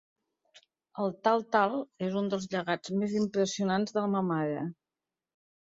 [1.03, 1.75] El tal-tal
[2.09, 4.67] és un dels llegats més impressionats de ma mare.